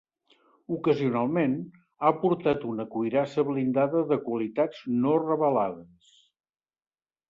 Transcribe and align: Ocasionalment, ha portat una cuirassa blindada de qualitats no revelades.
Ocasionalment, 0.77 1.53
ha 2.01 2.11
portat 2.23 2.67
una 2.71 2.87
cuirassa 2.97 3.47
blindada 3.53 4.05
de 4.15 4.21
qualitats 4.27 4.85
no 5.07 5.17
revelades. 5.31 6.15